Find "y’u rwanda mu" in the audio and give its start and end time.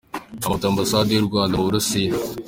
1.13-1.65